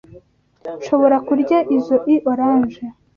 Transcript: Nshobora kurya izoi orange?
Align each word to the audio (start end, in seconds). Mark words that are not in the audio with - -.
Nshobora 0.79 1.17
kurya 1.27 1.59
izoi 1.75 2.15
orange? 2.31 2.81